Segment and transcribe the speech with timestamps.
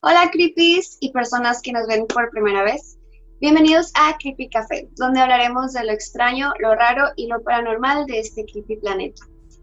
[0.00, 3.00] Hola creepies y personas que nos ven por primera vez.
[3.40, 8.20] Bienvenidos a Creepy Café, donde hablaremos de lo extraño, lo raro y lo paranormal de
[8.20, 9.20] este creepy planeta.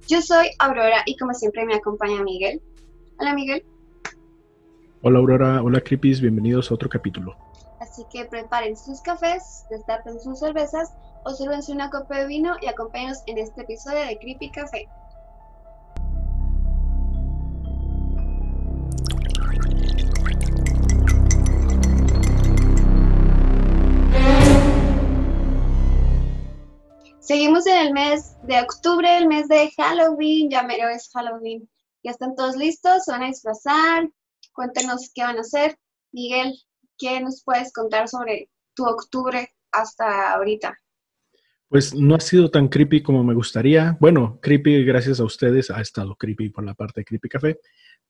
[0.10, 2.62] Yo soy Aurora y como siempre me acompaña Miguel.
[3.18, 3.66] Hola Miguel.
[5.04, 7.38] Hola Aurora, hola creepies, bienvenidos a otro capítulo.
[7.80, 10.92] Así que preparen sus cafés, destapen sus cervezas
[11.24, 14.90] o sírvense una copa de vino y acompáñenos en este episodio de Creepy Café.
[27.26, 31.68] Seguimos en el mes de octubre, el mes de Halloween, ya mero es Halloween.
[32.04, 33.04] ¿Ya están todos listos?
[33.04, 34.08] ¿Se van a disfrazar?
[34.54, 35.76] Cuéntenos qué van a hacer.
[36.12, 36.54] Miguel,
[37.00, 40.78] ¿qué nos puedes contar sobre tu octubre hasta ahorita?
[41.68, 43.98] Pues no ha sido tan creepy como me gustaría.
[44.00, 47.60] Bueno, creepy gracias a ustedes, ha estado creepy por la parte de Creepy Café,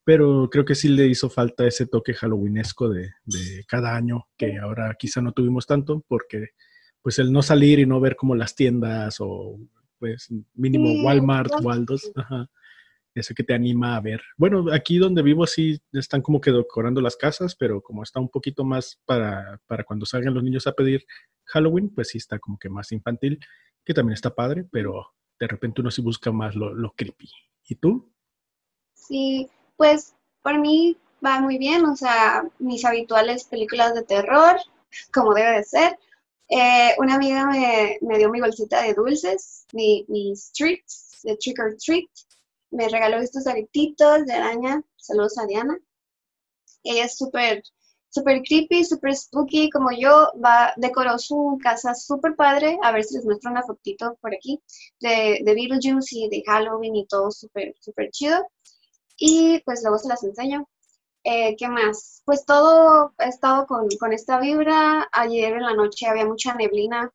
[0.03, 4.57] pero creo que sí le hizo falta ese toque halloweenesco de, de cada año, que
[4.57, 6.49] ahora quizá no tuvimos tanto, porque
[7.05, 9.59] pues el no salir y no ver como las tiendas o
[9.99, 12.11] pues mínimo Walmart, Waldos,
[13.13, 14.23] eso que te anima a ver.
[14.37, 18.29] Bueno, aquí donde vivo sí están como que decorando las casas, pero como está un
[18.29, 21.05] poquito más para, para cuando salgan los niños a pedir
[21.43, 23.39] Halloween, pues sí está como que más infantil,
[23.83, 27.29] que también está padre, pero de repente uno sí busca más lo, lo creepy.
[27.67, 28.11] ¿Y tú?
[28.95, 29.47] Sí,
[29.77, 34.55] pues por mí va muy bien, o sea, mis habituales películas de terror,
[35.13, 35.99] como debe de ser,
[36.49, 41.75] eh, una amiga me, dio mi bolsita de dulces, mi, mis treats, de trick or
[41.77, 42.09] treat.
[42.71, 44.83] Me regaló estos aretitos de araña.
[44.97, 45.77] Saludos a Diana.
[46.83, 47.63] Ella es súper,
[48.09, 50.31] súper creepy, súper spooky, como yo.
[50.43, 52.77] Va, decoró su casa súper padre.
[52.83, 54.61] A ver si les muestro una fotito por aquí
[54.99, 58.45] de, de Beetlejuice y de Halloween y todo súper, súper chido.
[59.17, 60.67] Y pues luego se las enseño.
[61.27, 62.21] Eh, ¿Qué más?
[62.23, 65.09] Pues todo ha estado con, esta vibra.
[65.11, 67.11] Ayer en la noche había mucha neblina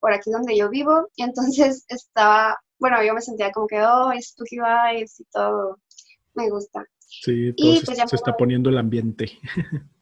[0.00, 4.10] por aquí donde yo vivo y entonces estaba, bueno, yo me sentía como que, oh,
[4.18, 5.78] spooky vibes y todo.
[6.32, 6.86] Me gusta.
[7.06, 9.38] Sí, todo se, pues, está poniendo el ambiente.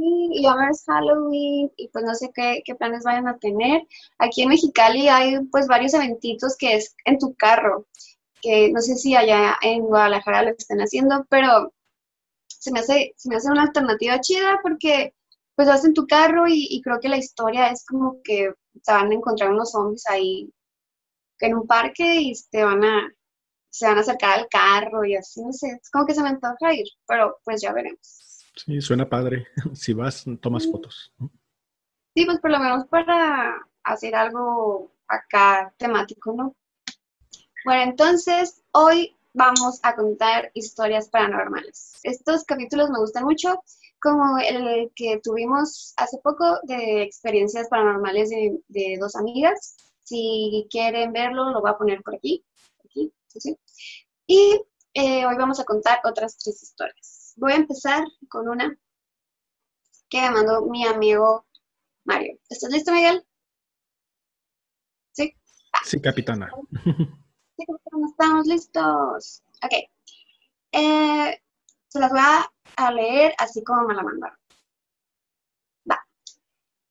[0.00, 3.82] Y ahora es Halloween y pues no sé qué, qué, planes vayan a tener.
[4.18, 7.84] Aquí en Mexicali hay pues varios eventitos que es en tu carro,
[8.40, 11.72] que no sé si allá en Guadalajara lo están haciendo, pero
[12.58, 15.14] se me hace, se me hace una alternativa chida porque
[15.54, 19.10] pues vas en tu carro y, creo que la historia es como que se van
[19.10, 20.52] a encontrar unos zombies ahí
[21.40, 23.12] en un parque y te van a,
[23.68, 26.28] se van a acercar al carro y así, no sé, es como que se me
[26.28, 28.44] antoja ir, pero pues ya veremos.
[28.54, 29.48] Sí, suena padre.
[29.74, 31.12] Si vas, tomas fotos.
[32.14, 36.54] Sí, pues por lo menos para hacer algo acá temático, ¿no?
[37.64, 42.00] Bueno, entonces hoy vamos a contar historias paranormales.
[42.02, 43.62] Estos capítulos me gustan mucho,
[44.02, 49.76] como el que tuvimos hace poco de experiencias paranormales de, dos amigas.
[50.02, 52.44] Si quieren verlo, lo voy a poner por aquí.
[52.84, 53.12] aquí
[54.26, 54.60] Y
[54.94, 57.34] eh, hoy vamos a contar otras tres historias.
[57.36, 58.76] Voy a empezar con una
[60.08, 61.46] que me mandó mi amigo
[62.04, 62.38] Mario.
[62.48, 63.24] ¿Estás listo, Miguel?
[65.12, 65.32] Sí.
[65.84, 66.50] Sí, capitana.
[67.58, 69.42] Estamos listos.
[69.62, 69.72] Ok.
[70.72, 71.40] Eh,
[71.88, 74.36] se las voy a, leer así como me la mandaron.
[75.90, 75.98] Va.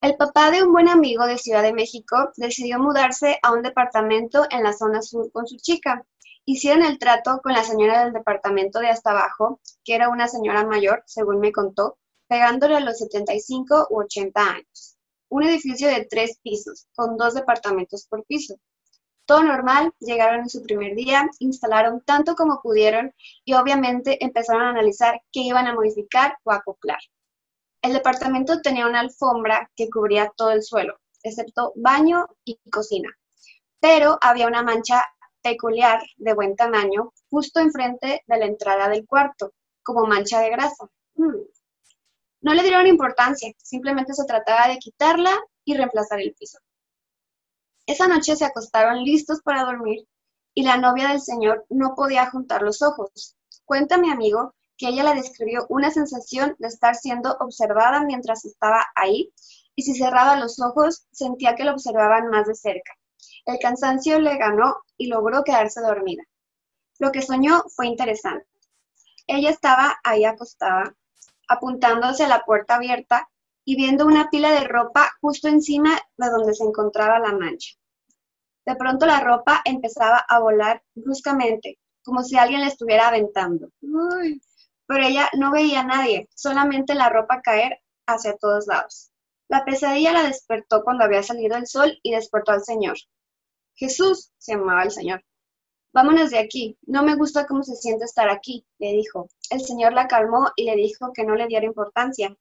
[0.01, 4.45] El papá de un buen amigo de Ciudad de México decidió mudarse a un departamento
[4.49, 6.03] en la zona sur con su chica.
[6.45, 10.65] Hicieron el trato con la señora del departamento de hasta abajo, que era una señora
[10.65, 11.97] mayor, según me contó,
[12.27, 14.97] pegándole a los 75 u 80 años.
[15.29, 18.55] Un edificio de tres pisos, con dos departamentos por piso.
[19.27, 24.69] Todo normal, llegaron en su primer día, instalaron tanto como pudieron y obviamente empezaron a
[24.69, 26.99] analizar qué iban a modificar o acoplar.
[27.81, 33.09] El departamento tenía una alfombra que cubría todo el suelo, excepto baño y cocina.
[33.81, 35.03] Pero había una mancha
[35.43, 39.51] peculiar de buen tamaño justo enfrente de la entrada del cuarto,
[39.83, 40.89] como mancha de grasa.
[41.15, 41.43] Hmm.
[42.39, 46.59] No le dieron importancia, simplemente se trataba de quitarla y reemplazar el piso.
[47.87, 50.05] Esa noche se acostaron listos para dormir
[50.53, 53.37] y la novia del señor no podía juntar los ojos.
[53.63, 58.85] Cuenta mi amigo que ella le describió una sensación de estar siendo observada mientras estaba
[58.93, 59.33] ahí
[59.73, 62.91] y si cerraba los ojos sentía que lo observaban más de cerca.
[63.45, 66.23] El cansancio le ganó y logró quedarse dormida.
[66.99, 68.47] Lo que soñó fue interesante.
[69.27, 70.93] Ella estaba ahí acostada,
[71.47, 73.29] apuntando hacia la puerta abierta
[73.69, 77.75] y viendo una pila de ropa justo encima de donde se encontraba la mancha.
[78.65, 83.69] De pronto la ropa empezaba a volar bruscamente, como si alguien la estuviera aventando.
[84.85, 89.11] pero ella no veía a nadie, solamente la ropa caer hacia todos lados.
[89.49, 92.95] La pesadilla la despertó cuando había salido el sol y despertó al Señor.
[93.75, 95.25] Jesús, se llamaba el Señor.
[95.91, 96.77] Vámonos de aquí.
[96.83, 99.27] No me gusta cómo se siente estar aquí, le dijo.
[99.49, 102.33] El Señor la calmó y le dijo que no le diera importancia.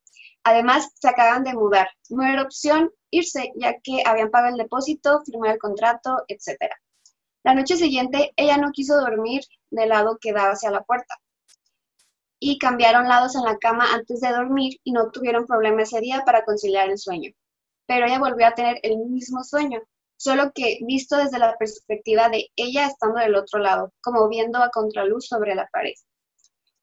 [0.49, 1.89] Además, se acaban de mudar.
[2.09, 6.71] No era opción irse, ya que habían pagado el depósito, firmado el contrato, etc.
[7.43, 11.17] La noche siguiente, ella no quiso dormir del lado que daba hacia la puerta.
[12.39, 16.23] Y cambiaron lados en la cama antes de dormir y no tuvieron problema ese día
[16.25, 17.33] para conciliar el sueño.
[17.89, 19.83] Pero ella volvió a tener el mismo sueño,
[20.17, 24.71] solo que visto desde la perspectiva de ella estando del otro lado, como viendo a
[24.71, 25.95] contraluz sobre la pared.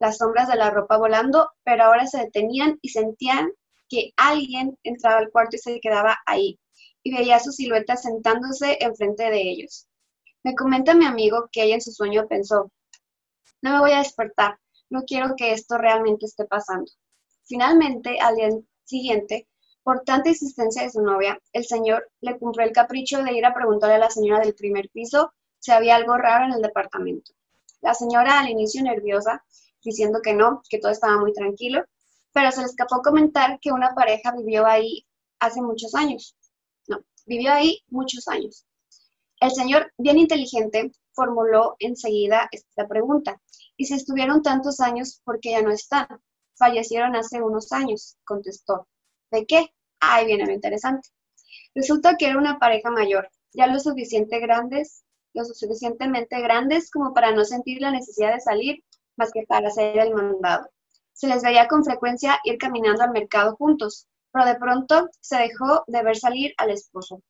[0.04, 3.54] Las sombras de la ropa volando, pero ahora se detenían y sentían
[3.88, 6.60] que alguien entraba al cuarto y se quedaba ahí,
[7.04, 9.88] y veía su silueta sentándose enfrente de ellos.
[10.44, 12.70] Me comenta mi amigo que ella en su sueño pensó,
[13.62, 14.60] no me voy a despertar,
[14.90, 16.92] no quiero que esto realmente esté pasando.
[17.46, 18.50] Finalmente, al día
[18.84, 19.48] siguiente,
[19.84, 23.54] por tanta insistencia de su novia, el señor le cumplió el capricho de ir a
[23.54, 27.32] preguntarle a la señora del primer piso si había algo raro en el departamento.
[27.80, 29.46] La señora al inicio nerviosa,
[29.84, 31.84] diciendo que no, que todo estaba muy tranquilo,
[32.32, 35.06] pero se le escapó comentar que una pareja vivió ahí
[35.40, 36.36] hace muchos años.
[36.88, 38.66] No, vivió ahí muchos años.
[39.40, 43.42] El señor, bien inteligente, formuló enseguida esta pregunta.
[43.78, 46.08] ¿Y si estuvieron tantos años, por qué ya no están?
[46.56, 48.88] Fallecieron hace unos años, contestó.
[49.32, 49.74] ¿De qué?
[50.26, 51.10] Viene lo interesante.
[51.76, 55.04] Resulta que era una pareja mayor, ya lo suficiente grandes,
[55.34, 58.84] lo suficientemente grandes como para no sentir la necesidad de salir
[59.16, 60.70] más que para hacer el mandado.
[61.14, 65.84] Se les veía con frecuencia ir caminando al mercado juntos, pero de pronto se dejó
[65.88, 67.22] de ver salir al esposo.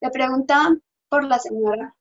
[0.00, 1.94] Le preguntaban por la señora,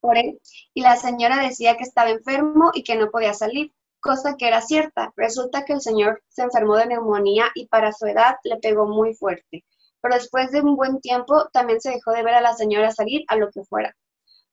[0.00, 0.40] por él,
[0.74, 4.60] y la señora decía que estaba enfermo y que no podía salir cosa que era
[4.60, 5.12] cierta.
[5.16, 9.14] Resulta que el señor se enfermó de neumonía y para su edad le pegó muy
[9.14, 9.64] fuerte.
[10.00, 13.24] Pero después de un buen tiempo también se dejó de ver a la señora salir
[13.26, 13.96] a lo que fuera.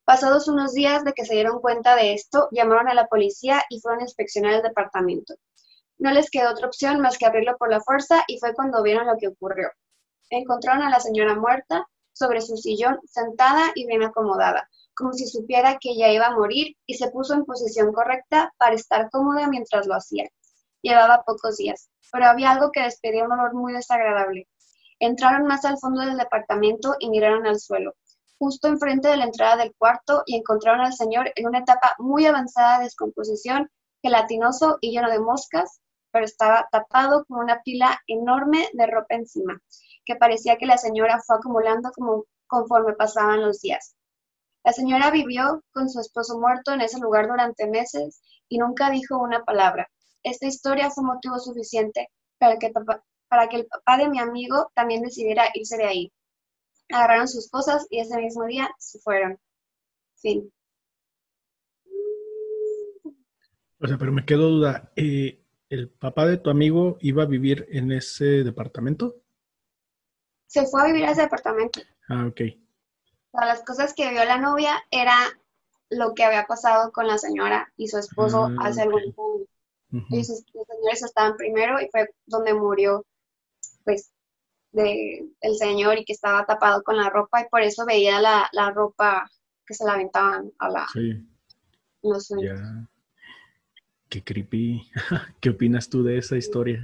[0.06, 3.80] Pasados unos días de que se dieron cuenta de esto, llamaron a la policía y
[3.80, 5.36] fueron a inspeccionar el departamento.
[5.98, 9.08] No les quedó otra opción más que abrirlo por la fuerza y fue cuando vieron
[9.08, 9.70] lo que ocurrió.
[10.30, 15.78] Encontraron a la señora muerta sobre su sillón, sentada y bien acomodada, como si supiera
[15.80, 19.88] que ya iba a morir y se puso en posición correcta para estar cómoda mientras
[19.88, 20.28] lo hacía.
[20.82, 24.50] Llevaba pocos días, pero había algo que despedía un olor muy desagradable.
[25.00, 27.96] Entraron más al fondo del departamento y miraron al suelo,
[28.44, 32.26] justo enfrente de la entrada del cuarto, y encontraron al señor en una etapa muy
[32.26, 33.70] avanzada de descomposición,
[34.02, 35.80] gelatinoso y lleno de moscas,
[36.12, 39.58] pero estaba tapado con una pila enorme de ropa encima,
[40.04, 43.96] que parecía que la señora fue acumulando como conforme pasaban los días.
[44.66, 49.18] La señora vivió con su esposo muerto en ese lugar durante meses y nunca dijo
[49.18, 49.88] una palabra.
[50.22, 52.10] Esta historia fue motivo suficiente
[52.40, 52.74] para que,
[53.30, 56.14] para que el papá de mi amigo también decidiera irse de ahí.
[56.94, 59.38] Agarraron sus cosas y ese mismo día se fueron.
[60.16, 60.52] Fin.
[63.80, 64.92] O sea, pero me quedo duda.
[64.96, 69.16] Eh, ¿El papá de tu amigo iba a vivir en ese departamento?
[70.48, 71.82] Se fue a vivir a ese departamento.
[72.10, 72.42] Ah, ok
[73.34, 75.16] las cosas que vio la novia era
[75.90, 79.42] lo que había pasado con la señora y su esposo ah, hace algún tiempo.
[80.10, 83.06] Y los señores estaban primero y fue donde murió,
[83.84, 84.12] pues,
[84.74, 88.72] de, el señor y que estaba tapado con la ropa y por eso veía la,
[88.72, 89.30] ropa
[89.66, 90.88] que se la aventaban a la...
[90.92, 91.26] Sí.
[92.42, 92.88] ya.
[94.10, 94.92] Qué creepy.
[95.42, 96.82] ¿Qué opinas tú de esa historia?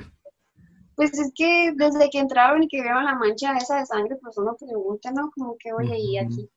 [0.96, 4.38] Pues es que desde que entraron y que vieron la mancha esa de sangre, pues
[4.38, 5.32] uno pregunta, ¿no?
[5.32, 6.50] Como que, oye, y aquí,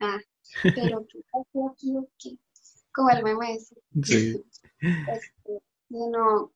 [0.00, 0.18] ah,
[0.62, 2.36] pero ¿qué pasó aquí o qué?
[2.92, 3.76] Como el meme ese.
[4.02, 4.44] Sí.
[4.82, 5.60] Este,
[5.90, 6.52] no,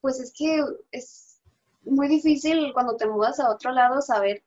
[0.00, 1.33] pues es que es
[1.84, 4.42] muy difícil cuando te mudas a otro lado saber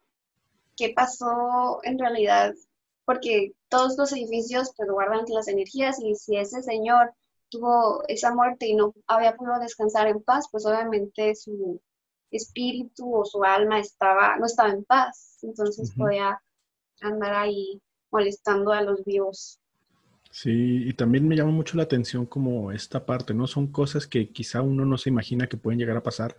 [0.75, 2.53] qué pasó en realidad,
[3.05, 7.13] porque todos los edificios pues guardan las energías y si ese señor
[7.49, 11.81] tuvo esa muerte y no había podido descansar en paz, pues obviamente su
[12.31, 16.41] espíritu o su alma estaba, no estaba en paz, entonces podía
[17.01, 19.59] andar ahí molestando a los vivos.
[20.29, 23.47] Sí, y también me llama mucho la atención como esta parte, ¿no?
[23.47, 26.35] Son cosas que quizá uno no se imagina que pueden llegar a pasar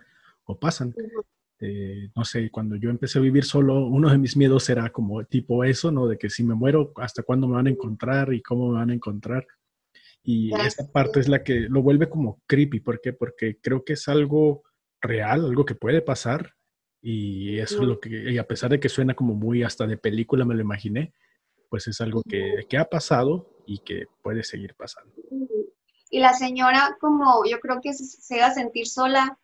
[0.49, 0.93] o pasan.
[1.59, 5.23] Eh, no sé, cuando yo empecé a vivir solo, uno de mis miedos era como
[5.25, 6.07] tipo eso, ¿no?
[6.07, 8.89] De que si me muero, ¿hasta cuándo me van a encontrar y cómo me van
[8.89, 9.45] a encontrar?
[10.23, 12.79] Y esa parte es la que lo vuelve como creepy.
[12.79, 13.13] ¿Por qué?
[13.13, 14.63] Porque creo que es algo
[15.01, 16.55] real, algo que puede pasar.
[17.01, 19.97] Y eso es lo que, y a pesar de que suena como muy hasta de
[19.97, 21.13] película, me lo imaginé,
[21.69, 25.13] pues es algo que, que ha pasado y que puede seguir pasando.
[26.09, 29.37] Y la señora, como yo creo que se, iba a sentir sola,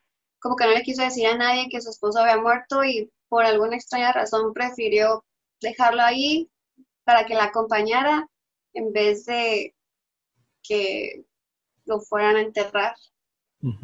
[0.45, 3.43] como que no le quiso decir a nadie que su esposo había muerto y por
[3.45, 5.25] alguna extraña razón prefirió
[5.59, 6.51] dejarlo ahí
[7.03, 8.29] para que la acompañara
[8.73, 9.73] en vez de
[10.61, 11.25] que
[11.85, 12.93] lo fueran a enterrar.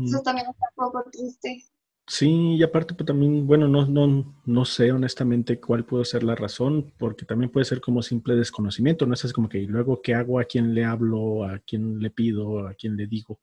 [0.06, 1.64] Eso también está un poco triste.
[2.06, 6.36] Sí, y aparte pues, también, bueno, no, no, no sé honestamente cuál puede ser la
[6.36, 10.40] razón, porque también puede ser como simple desconocimiento, no es como que luego qué hago,
[10.40, 13.40] a quién le hablo, a quién le pido, a quién le digo.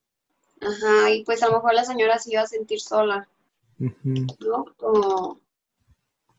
[0.61, 3.29] Ajá, y pues a lo mejor la señora se iba a sentir sola,
[3.79, 4.65] ¿no?
[4.77, 5.41] Como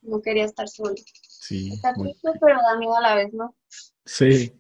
[0.02, 0.96] no quería estar sola.
[1.22, 1.74] Sí.
[1.74, 3.56] Está triste, pero da miedo a la vez, ¿no?
[4.06, 4.54] Sí,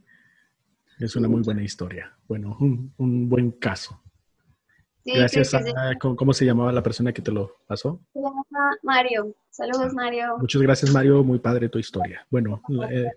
[0.99, 2.17] es una muy buena historia.
[2.27, 4.01] Bueno, un, un buen caso.
[5.05, 5.61] Gracias a,
[5.97, 7.99] ¿cómo, se llamaba la persona que te lo pasó?
[8.13, 8.43] Se llama
[8.83, 9.35] Mario.
[9.49, 10.37] Saludos, Mario.
[10.39, 11.23] Muchas gracias, Mario.
[11.23, 12.25] Muy padre tu historia.
[12.29, 13.11] Bueno, eh,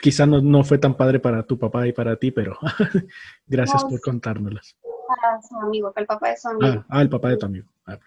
[0.00, 2.58] quizá no, no, fue tan padre para tu papá y para ti, pero
[3.46, 4.76] gracias por contárnoslas.
[5.48, 6.66] Su amigo, el papá de su amigo.
[6.66, 7.68] Ah, ah el papá de tu amigo.
[7.86, 7.98] Ah.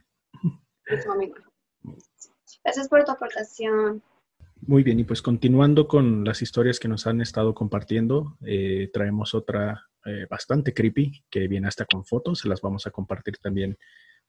[1.03, 1.35] su amigo.
[2.63, 4.01] Gracias por tu aportación.
[4.61, 9.35] Muy bien, y pues continuando con las historias que nos han estado compartiendo, eh, traemos
[9.35, 13.77] otra eh, bastante creepy que viene hasta con fotos, se las vamos a compartir también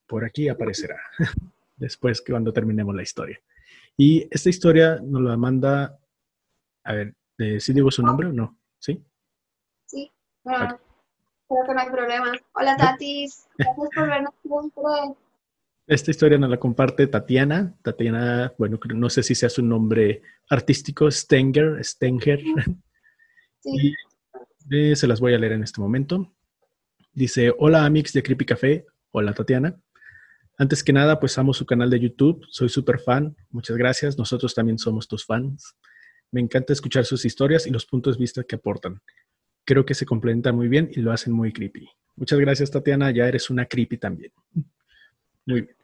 [0.07, 1.01] por aquí, aparecerá
[1.77, 3.41] después que cuando terminemos la historia.
[3.97, 5.99] Y esta historia nos la manda,
[6.85, 8.59] a ver, eh, ¿sí digo su nombre o no?
[8.79, 9.03] ¿Sí?
[9.87, 10.13] Sí,
[10.45, 10.79] bueno,
[11.49, 12.33] creo que no hay problema.
[12.55, 15.17] Hola Tatis, gracias por vernos siempre.
[15.87, 17.75] Esta historia nos la comparte Tatiana.
[17.83, 22.41] Tatiana, bueno, no sé si sea su nombre artístico, Stenger, Stenger.
[23.61, 23.95] Sí.
[24.69, 26.35] Eh, se las voy a leer en este momento.
[27.13, 28.85] Dice, hola Amix de Creepy Café.
[29.13, 29.81] Hola Tatiana.
[30.59, 32.45] Antes que nada, pues amo su canal de YouTube.
[32.51, 33.37] Soy súper fan.
[33.51, 34.19] Muchas gracias.
[34.19, 35.77] Nosotros también somos tus fans.
[36.33, 39.01] Me encanta escuchar sus historias y los puntos de vista que aportan.
[39.67, 41.87] Creo que se complementan muy bien y lo hacen muy creepy.
[42.15, 43.11] Muchas gracias, Tatiana.
[43.11, 44.33] Ya eres una creepy también.
[45.45, 45.77] Muy bien.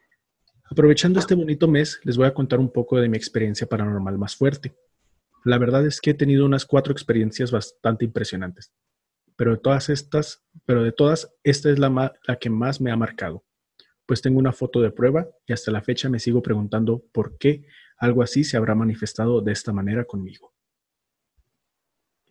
[0.70, 4.34] Aprovechando este bonito mes, les voy a contar un poco de mi experiencia paranormal más
[4.34, 4.74] fuerte.
[5.44, 8.72] La verdad es que he tenido unas cuatro experiencias bastante impresionantes,
[9.36, 12.96] pero de todas estas, pero de todas, esta es la, la que más me ha
[12.96, 13.44] marcado,
[14.06, 17.66] pues tengo una foto de prueba y hasta la fecha me sigo preguntando por qué
[17.98, 20.51] algo así se habrá manifestado de esta manera conmigo.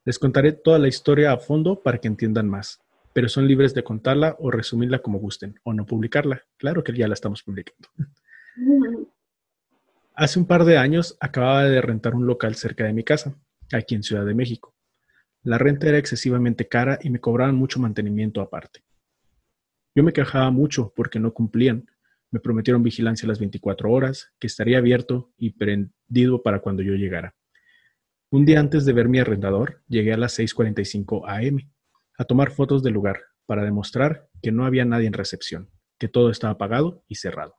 [0.04, 2.80] Les contaré toda la historia a fondo para que entiendan más,
[3.14, 6.44] pero son libres de contarla o resumirla como gusten, o no publicarla.
[6.58, 7.88] Claro que ya la estamos publicando.
[10.16, 13.36] Hace un par de años acababa de rentar un local cerca de mi casa,
[13.72, 14.76] aquí en Ciudad de México.
[15.44, 18.84] La renta era excesivamente cara y me cobraban mucho mantenimiento aparte.
[19.96, 21.90] Yo me quejaba mucho porque no cumplían.
[22.30, 27.36] Me prometieron vigilancia las 24 horas, que estaría abierto y prendido para cuando yo llegara.
[28.34, 31.70] Un día antes de ver mi arrendador, llegué a las 6.45 am
[32.18, 36.30] a tomar fotos del lugar para demostrar que no había nadie en recepción, que todo
[36.30, 37.56] estaba apagado y cerrado.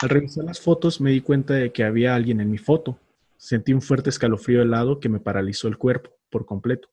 [0.00, 3.00] Al revisar las fotos me di cuenta de que había alguien en mi foto.
[3.38, 6.90] Sentí un fuerte escalofrío helado que me paralizó el cuerpo por completo,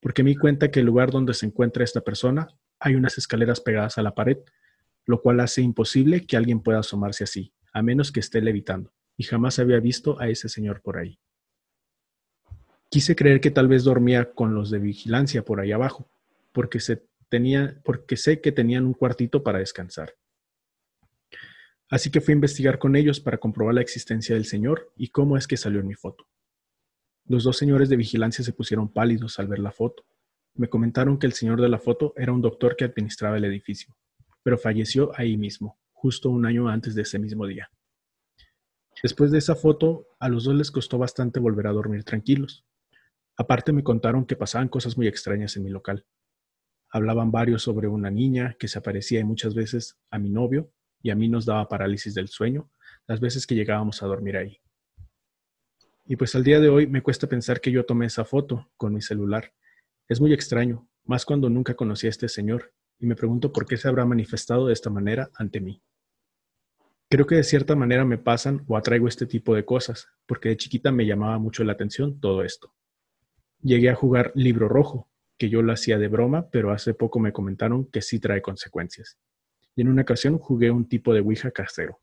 [0.00, 3.62] porque me di cuenta que el lugar donde se encuentra esta persona hay unas escaleras
[3.62, 4.36] pegadas a la pared,
[5.06, 9.24] lo cual hace imposible que alguien pueda asomarse así, a menos que esté levitando, y
[9.24, 11.18] jamás había visto a ese señor por ahí.
[12.90, 16.08] Quise creer que tal vez dormía con los de vigilancia por ahí abajo,
[16.52, 17.02] porque, se
[17.82, 20.14] porque sé que tenían un cuartito para descansar.
[21.88, 25.36] Así que fui a investigar con ellos para comprobar la existencia del señor y cómo
[25.36, 26.26] es que salió en mi foto.
[27.26, 30.04] Los dos señores de vigilancia se pusieron pálidos al ver la foto.
[30.54, 33.96] Me comentaron que el señor de la foto era un doctor que administraba el edificio,
[34.42, 37.70] pero falleció ahí mismo, justo un año antes de ese mismo día.
[39.02, 42.64] Después de esa foto, a los dos les costó bastante volver a dormir tranquilos.
[43.36, 46.06] Aparte me contaron que pasaban cosas muy extrañas en mi local.
[46.90, 50.72] Hablaban varios sobre una niña que se aparecía y muchas veces a mi novio
[51.02, 52.70] y a mí nos daba parálisis del sueño
[53.06, 54.60] las veces que llegábamos a dormir ahí.
[56.06, 58.94] Y pues al día de hoy me cuesta pensar que yo tomé esa foto con
[58.94, 59.52] mi celular.
[60.08, 63.76] Es muy extraño, más cuando nunca conocí a este señor, y me pregunto por qué
[63.76, 65.82] se habrá manifestado de esta manera ante mí.
[67.08, 70.56] Creo que de cierta manera me pasan o atraigo este tipo de cosas, porque de
[70.56, 72.74] chiquita me llamaba mucho la atención todo esto.
[73.62, 75.08] Llegué a jugar libro rojo,
[75.38, 79.18] que yo lo hacía de broma, pero hace poco me comentaron que sí trae consecuencias
[79.76, 82.00] y en una ocasión jugué un tipo de Ouija casero.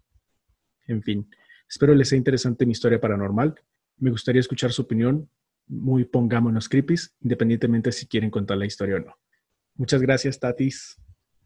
[0.88, 1.30] En fin,
[1.68, 3.56] espero les sea interesante mi historia paranormal.
[3.98, 5.28] Me gustaría escuchar su opinión,
[5.68, 9.18] muy pongámonos creepy, independientemente si quieren contar la historia o no.
[9.76, 10.98] Muchas gracias, Tatis.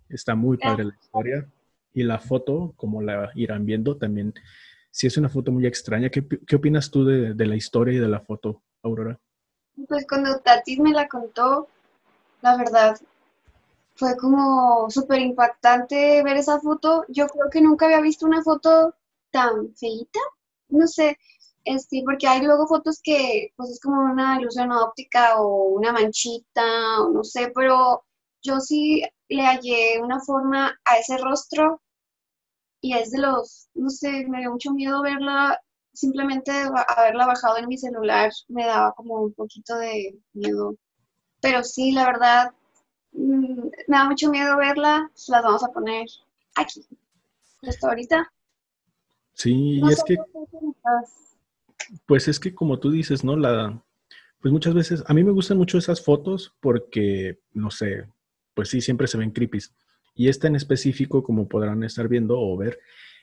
[0.09, 1.49] Está muy padre la historia.
[1.98, 4.32] Y la foto, como la irán viendo, también,
[4.92, 6.10] si es una foto muy extraña.
[6.10, 9.20] ¿Qué, opinas tú de, de la historia y de la foto, Aurora?
[9.88, 11.70] Pues cuando Tatis me la contó,
[12.44, 13.00] la verdad,
[13.96, 17.04] fue como súper impactante ver esa foto.
[17.08, 18.94] Yo creo que nunca había visto una foto
[19.32, 20.20] tan feita,
[20.70, 21.18] no sé,
[21.63, 27.01] este, porque hay luego fotos que pues es como una ilusión óptica o una manchita
[27.01, 28.06] o no sé, pero
[28.44, 31.82] yo sí le hallé una forma a ese rostro
[32.81, 35.60] y es de los, no sé, me dio mucho miedo verla,
[35.93, 36.51] simplemente
[36.96, 40.75] haberla bajado en mi celular me daba como un poquito de miedo.
[41.41, 42.51] Pero sí, la verdad,
[43.13, 46.05] mm, me da mucho miedo verla, las vamos a poner
[46.55, 46.86] aquí,
[47.62, 48.31] justo ahorita.
[49.34, 50.17] Sí, y es que,
[52.05, 53.36] pues es que como tú dices, ¿no?
[53.36, 53.84] La,
[54.39, 58.07] pues muchas veces, a mí me gustan mucho esas fotos porque, no sé,
[58.53, 59.60] pues sí, siempre se ven creepy.
[60.17, 62.79] Y esta en específico, como podrán estar viendo o ver,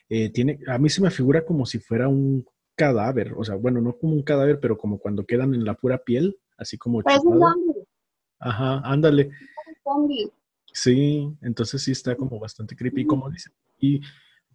[0.09, 3.81] eh, tiene, a mí se me figura como si fuera un cadáver, o sea, bueno,
[3.81, 7.01] no como un cadáver, pero como cuando quedan en la pura piel, así como...
[8.39, 9.31] Ajá, ándale.
[10.71, 13.49] Sí, entonces sí está como bastante creepy, como dice.
[13.79, 14.01] Y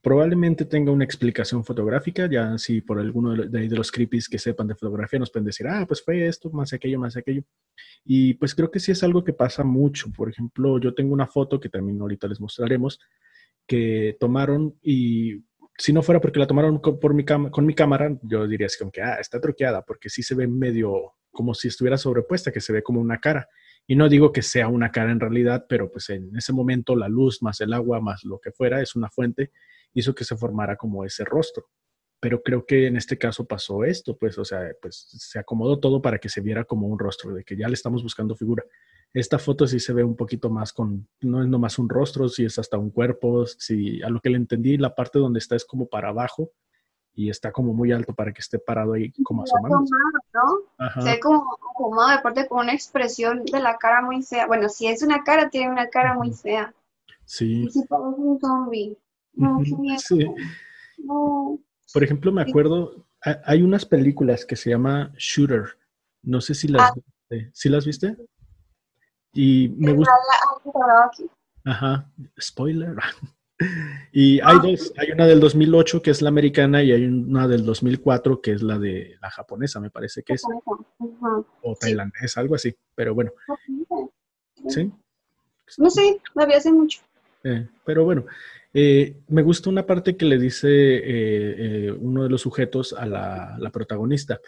[0.02, 4.74] probablemente tenga una explicación fotográfica, ya si por alguno de, los creepies que sepan de
[4.74, 7.42] fotografía nos pueden decir, ah, pues fue esto, más aquello, más aquello.
[8.04, 10.10] Y pues creo que sí es algo que pasa mucho.
[10.16, 13.00] Por ejemplo, yo tengo una foto que también ahorita les mostraremos,
[13.66, 15.44] que tomaron y
[15.78, 18.78] si no fuera porque la tomaron con, por mi con mi cámara, yo diría así
[18.78, 22.60] como que, ah, está truqueada, porque sí se ve medio como si estuviera sobrepuesta, que
[22.60, 23.48] se ve como una cara.
[23.86, 27.08] Y no digo que sea una cara en realidad, pero pues en ese momento la
[27.08, 29.50] luz más el agua más lo que fuera es una fuente
[29.94, 31.66] hizo que se formara como ese rostro.
[32.20, 36.02] Pero creo que en este caso pasó esto, pues, o sea, pues se acomodó todo
[36.02, 38.62] para que se viera como un rostro, de que ya le estamos buscando figura.
[39.12, 42.44] Esta foto sí se ve un poquito más con, no es nomás un rostro, sí
[42.44, 45.64] es hasta un cuerpo, sí, a lo que le entendí, la parte donde está es
[45.64, 46.52] como para abajo
[47.14, 49.84] y está como muy alto para que esté parado ahí como asomando.
[50.32, 51.02] ¿no?
[51.02, 54.46] Se ve como acomodado, aparte con una expresión de la cara muy fea.
[54.46, 56.74] Bueno, si es una cara, tiene una cara muy fea.
[57.24, 57.64] Sí.
[57.64, 58.96] Y si parece un zombie.
[61.92, 63.06] Por ejemplo, me acuerdo,
[63.44, 65.64] hay unas películas que se llama Shooter.
[66.22, 66.94] No sé si las ah.
[66.94, 67.50] viste.
[67.54, 68.16] ¿Sí las viste?
[69.32, 70.12] Y me gusta.
[71.64, 72.10] Ajá,
[72.40, 72.96] spoiler.
[74.12, 74.60] y hay ah.
[74.62, 78.52] dos, hay una del 2008 que es la americana y hay una del 2004 que
[78.52, 80.42] es la de la japonesa, me parece que es.
[81.62, 83.32] O tailandesa, algo así, pero bueno.
[84.68, 84.90] ¿Sí?
[85.78, 87.00] No sé, la vi hace mucho.
[87.44, 88.24] Eh, pero bueno,
[88.72, 93.06] eh, me gusta una parte que le dice eh, eh, uno de los sujetos a
[93.06, 94.40] la, protagonista,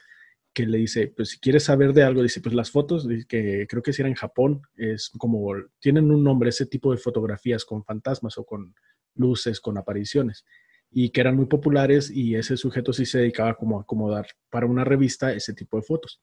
[0.53, 3.83] que le dice, pues si quieres saber de algo, dice, pues las fotos, que creo
[3.83, 7.85] que si era en Japón, es como, tienen un nombre ese tipo de fotografías con
[7.85, 8.75] fantasmas o con
[9.15, 10.45] luces, con apariciones,
[10.91, 14.67] y que eran muy populares y ese sujeto sí se dedicaba como a acomodar para
[14.67, 16.21] una revista ese tipo de fotos.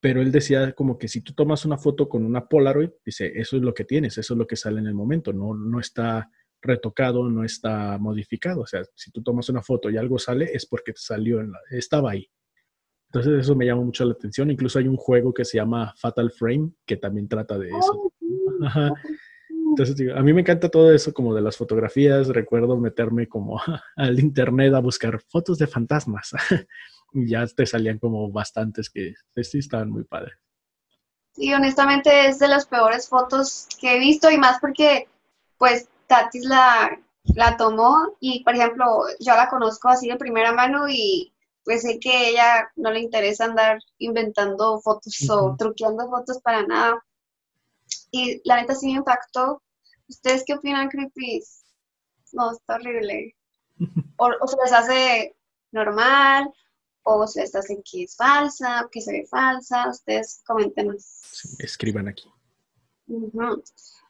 [0.00, 3.56] Pero él decía como que si tú tomas una foto con una Polaroid, dice, eso
[3.56, 6.30] es lo que tienes, eso es lo que sale en el momento, no, no está
[6.60, 8.62] retocado, no está modificado.
[8.62, 11.58] O sea, si tú tomas una foto y algo sale, es porque salió, en la,
[11.70, 12.28] estaba ahí.
[13.06, 14.50] Entonces eso me llama mucho la atención.
[14.50, 18.12] Incluso hay un juego que se llama Fatal Frame, que también trata de eso.
[19.70, 22.28] Entonces, digo, a mí me encanta todo eso como de las fotografías.
[22.28, 23.60] Recuerdo meterme como
[23.96, 26.32] al internet a buscar fotos de fantasmas.
[27.12, 30.34] y ya te salían como bastantes que sí estaban muy padres.
[31.32, 35.06] Sí, honestamente es de las peores fotos que he visto y más porque
[35.56, 36.98] pues Tatis la,
[37.34, 41.32] la tomó y, por ejemplo, yo la conozco así de primera mano y
[41.64, 47.04] pues sé que ella no le interesa andar inventando fotos o truqueando fotos para nada.
[48.10, 49.62] Y la neta sí me impactó.
[50.08, 51.42] ¿Ustedes qué opinan, Creepy?
[52.32, 53.34] No, está horrible.
[54.16, 55.36] O, se les hace
[55.70, 56.50] normal,
[57.04, 59.90] o se les hace que es falsa, que se ve falsa.
[59.90, 61.54] Ustedes coméntenos.
[61.60, 62.32] escriban aquí.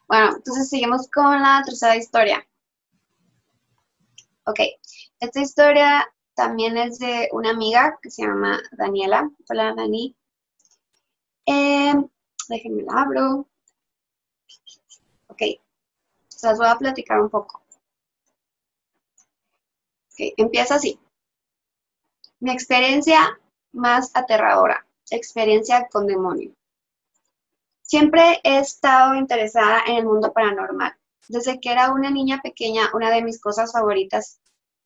[0.09, 2.43] Bueno, entonces seguimos con la tercera historia.
[4.45, 4.59] Ok,
[5.19, 9.29] esta historia también es de una amiga que se llama Daniela.
[9.47, 10.15] Hola, Dani.
[11.45, 11.93] Eh,
[12.49, 13.47] déjenme la abro.
[15.27, 15.41] Ok,
[16.27, 17.61] se las voy a platicar un poco.
[20.07, 20.99] Ok, empieza así.
[22.39, 23.39] Mi experiencia
[23.73, 26.51] más aterradora, experiencia con demonio.
[27.89, 30.93] Siempre he estado interesada en el mundo paranormal.
[31.27, 34.39] Desde que era una niña pequeña, una de mis cosas favoritas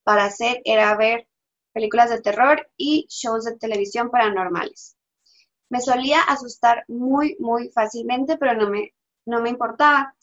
[0.04, 1.28] para hacer era ver
[1.74, 4.96] películas de terror y shows de televisión paranormales.
[5.68, 8.94] Me solía asustar muy, muy fácilmente, pero no me,
[9.26, 10.16] no me importaba.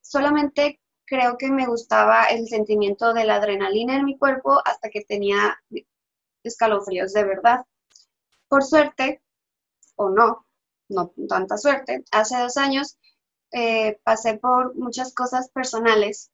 [0.00, 5.00] solamente creo que me gustaba el sentimiento de la adrenalina en mi cuerpo hasta que
[5.00, 5.60] tenía
[6.44, 7.66] escalofríos de verdad.
[8.46, 9.22] Por suerte,
[9.96, 10.46] o no,
[10.90, 12.98] no tanta suerte, hace dos años
[13.52, 16.30] eh, pasé por muchas cosas personales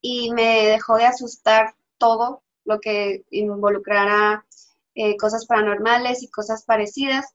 [0.00, 4.44] y me dejó de asustar todo lo que involucrara
[4.94, 7.26] eh, cosas paranormales y cosas parecidas.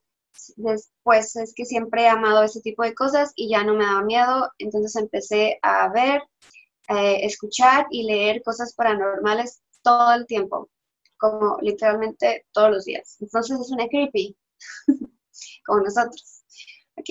[0.56, 4.02] Después es que siempre he amado ese tipo de cosas y ya no me daba
[4.02, 6.22] miedo, entonces empecé a ver,
[6.88, 10.70] eh, escuchar y leer cosas paranormales todo el tiempo,
[11.16, 13.16] como literalmente todos los días.
[13.20, 14.36] Entonces es una creepy,
[15.68, 16.42] como nosotros.
[16.96, 17.10] Ok.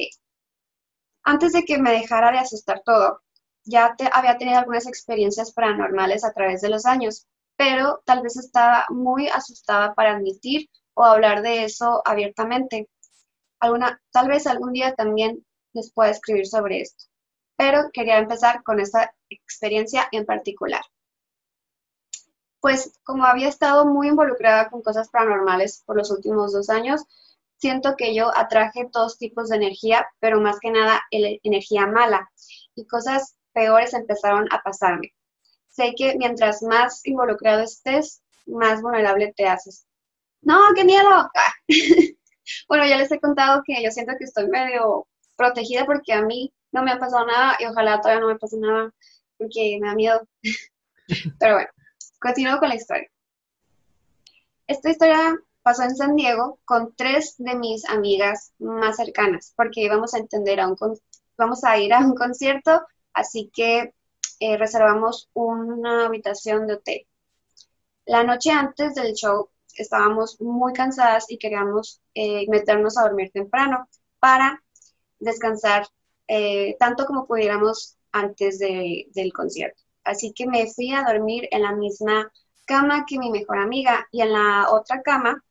[1.24, 3.22] Antes de que me dejara de asustar todo,
[3.64, 8.38] ya te, había tenido algunas experiencias paranormales a través de los años, pero tal vez
[8.38, 12.90] estaba muy asustada para admitir o hablar de eso abiertamente.
[13.60, 17.06] Alguna, tal vez algún día también les pueda escribir sobre esto,
[17.58, 20.82] pero quería empezar con esta experiencia en particular.
[22.62, 27.04] Pues como había estado muy involucrada con cosas paranormales por los últimos dos años,
[27.58, 32.30] siento que yo atraje todos tipos de energía, pero más que nada energía mala
[32.76, 35.14] y cosas peores empezaron a pasarme
[35.78, 39.86] sé que mientras más involucrado estés, más vulnerable te haces.
[40.42, 41.30] No, qué miedo.
[42.68, 46.52] bueno, ya les he contado que yo siento que estoy medio protegida porque a mí
[46.72, 48.92] no me ha pasado nada y ojalá todavía no me pase nada
[49.38, 50.28] porque me da miedo.
[51.40, 51.70] Pero bueno,
[52.20, 53.10] continúo con la historia.
[54.66, 55.36] Esta historia
[55.68, 60.62] pasó en San Diego con tres de mis amigas más cercanas porque íbamos a entender
[60.62, 60.78] a un
[61.38, 63.94] vamos a ir a un concierto, así que
[64.40, 67.08] eh, reservamos una habitación de hotel.
[68.06, 73.90] La noche antes del show estábamos muy cansadas y queríamos eh, meternos a dormir temprano
[74.22, 74.64] para
[75.20, 75.86] descansar
[76.30, 79.84] eh, tanto como pudiéramos antes del concierto.
[80.06, 82.32] Así que me fui a dormir en la misma
[82.64, 85.44] cama que mi mejor amiga y en la otra cama,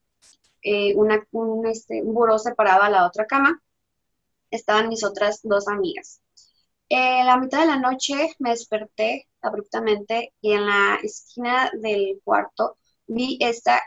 [0.96, 3.62] una, un, este, buró separaba la otra cama,
[4.50, 6.20] estaban mis otras dos amigas.
[6.88, 12.78] En la mitad de la noche me desperté abruptamente y en la esquina del cuarto
[13.06, 13.82] vi esta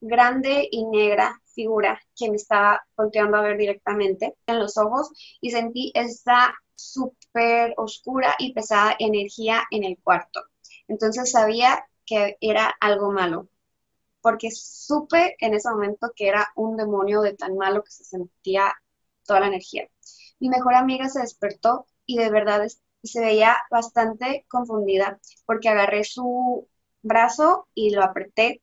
[0.00, 5.50] grande y negra figura que me estaba volteando a ver directamente en los ojos y
[5.50, 10.42] sentí esta súper oscura y pesada energía en el cuarto.
[10.88, 13.48] Entonces sabía que era algo malo,
[14.20, 18.74] porque supe en ese momento que era un demonio de tan malo que se sentía
[19.24, 19.88] toda la energía.
[20.38, 22.66] Mi mejor amiga se despertó y de verdad
[23.02, 26.68] se veía bastante confundida porque agarré su
[27.02, 28.62] brazo y lo apreté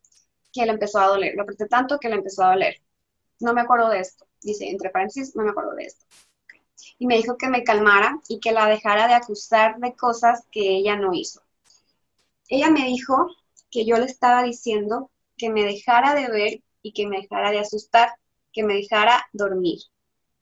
[0.52, 1.36] que le empezó a doler.
[1.36, 2.82] Lo apreté tanto que le empezó a doler.
[3.39, 4.28] No me acuerdo de esto.
[4.41, 6.06] Dice, entre paréntesis, no me acuerdo de esto.
[7.00, 10.78] Y me dijo que me calmara y que la dejara de acusar de cosas que
[10.78, 11.41] ella no hizo.
[12.48, 13.28] Ella me dijo
[13.70, 17.60] que yo le estaba diciendo que me dejara de ver y que me dejara de
[17.60, 18.10] asustar,
[18.52, 19.80] que me dejara dormir.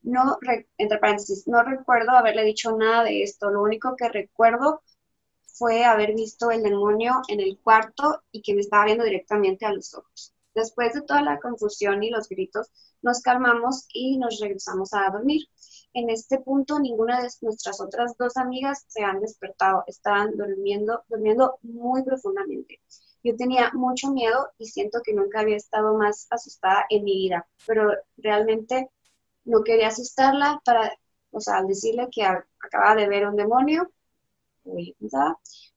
[0.02, 0.38] No,
[0.78, 3.50] entre paréntesis, no recuerdo haberle dicho nada de esto.
[3.50, 4.82] Lo único que recuerdo
[5.48, 9.74] fue haber visto el demonio en el cuarto y que me estaba viendo directamente a
[9.74, 10.34] los ojos.
[10.54, 15.48] Después de toda la confusión y los gritos, nos calmamos y nos regresamos a dormir.
[15.94, 21.58] En este punto, ninguna de nuestras otras dos amigas se han despertado, estaban durmiendo, durmiendo
[21.64, 22.80] muy profundamente.
[23.26, 27.48] Yo tenía mucho miedo y siento que nunca había estado más asustada en mi vida,
[27.66, 28.92] pero realmente
[29.46, 30.96] no quería asustarla para,
[31.32, 33.92] o sea, al decirle que acababa de ver un demonio,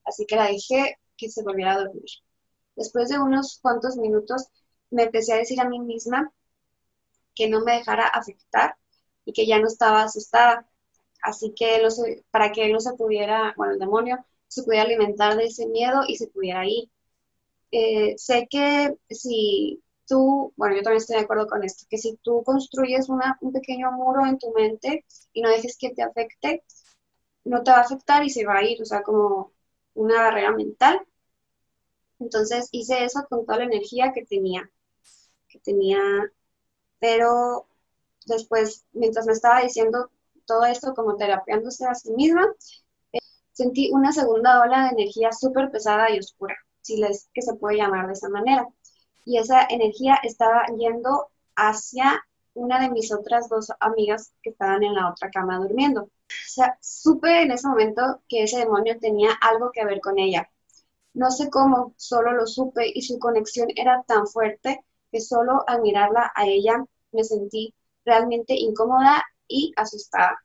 [0.04, 2.10] así que la dejé que se volviera a dormir.
[2.76, 4.48] Después de unos cuantos minutos
[4.90, 6.30] me empecé a decir a mí misma
[7.34, 8.76] que no me dejara afectar
[9.24, 10.68] y que ya no estaba asustada.
[11.22, 11.80] Así que
[12.30, 16.02] para que él no se pudiera, bueno, el demonio se pudiera alimentar de ese miedo
[16.06, 16.90] y se pudiera ir.
[17.70, 22.16] Eh, sé que si tú, bueno, yo también estoy de acuerdo con esto, que si
[22.22, 26.64] tú construyes un pequeño muro en tu mente y no dejes que te afecte,
[27.44, 29.52] no te va a afectar y se va a ir, o sea, como
[29.94, 31.00] una barrera mental.
[32.20, 34.70] Entonces hice eso con toda la energía que tenía,
[35.48, 36.00] que tenía,
[37.00, 37.66] pero
[38.26, 40.10] después, mientras me estaba diciendo
[40.46, 42.46] todo esto, como terapiándose a sí misma,
[43.12, 43.18] eh,
[43.52, 46.56] sentí una segunda ola de energía súper pesada y oscura,
[46.88, 48.66] si es que se puede llamar de esa manera
[49.24, 52.24] y esa energía estaba yendo hacia
[52.54, 56.04] una de mis otras dos amigas que estaban en la otra cama durmiendo.
[56.04, 60.50] O sea, supe en ese momento que ese demonio tenía algo que ver con ella.
[61.12, 65.82] No sé cómo, solo lo supe y su conexión era tan fuerte que solo al
[65.82, 67.74] mirarla a ella me sentí
[68.06, 70.38] realmente incómoda y asustada.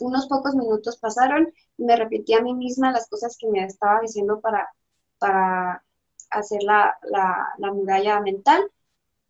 [0.00, 4.00] Unos pocos minutos pasaron y me repetí a mí misma las cosas que me estaba
[4.00, 4.68] diciendo para,
[5.22, 5.84] para
[6.30, 6.98] hacer la,
[7.58, 8.60] la, muralla mental